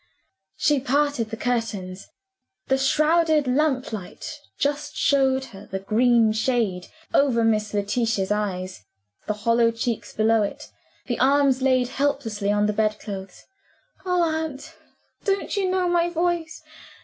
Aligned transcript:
She 0.57 0.79
parted 0.79 1.29
the 1.29 1.37
curtains. 1.37 2.07
The 2.69 2.79
shrouded 2.79 3.45
lamplight 3.47 4.39
just 4.57 4.95
showed 4.97 5.45
her 5.53 5.67
the 5.67 5.77
green 5.77 6.31
shade 6.33 6.87
over 7.13 7.43
Miss 7.43 7.71
Letitia's 7.71 8.31
eyes 8.31 8.83
the 9.27 9.35
hollow 9.45 9.69
cheeks 9.69 10.11
below 10.11 10.41
it 10.41 10.71
the 11.05 11.19
arms 11.19 11.61
laid 11.61 11.89
helplessly 11.89 12.51
on 12.51 12.65
the 12.65 12.73
bed 12.73 12.99
clothes. 12.99 13.43
"Oh, 14.03 14.23
aunt, 14.23 14.73
don't 15.23 15.55
you 15.55 15.69
know 15.69 15.87
my 15.87 16.09
voice? 16.09 16.63